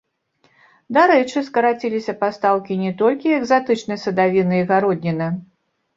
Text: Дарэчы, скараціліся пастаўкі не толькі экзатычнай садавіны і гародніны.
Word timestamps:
Дарэчы, 0.97 1.43
скараціліся 1.49 2.15
пастаўкі 2.23 2.77
не 2.85 2.91
толькі 3.05 3.35
экзатычнай 3.39 4.03
садавіны 4.05 4.55
і 4.63 4.67
гародніны. 4.73 5.27